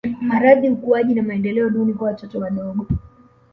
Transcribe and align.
Maradhi 0.21 0.69
ukuaji 0.69 1.15
na 1.15 1.23
maendeleo 1.23 1.69
duni 1.69 1.93
kwa 1.93 2.07
watoto 2.07 2.39
wadogo 2.39 2.87